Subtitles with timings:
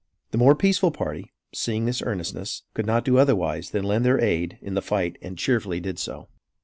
[0.31, 4.57] The more peaceful party, seeing this earnestness, could not do otherwise than lend their aid
[4.59, 6.27] in the fight and cheerfully did so.